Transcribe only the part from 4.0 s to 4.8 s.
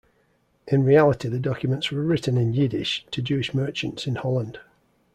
in Holland.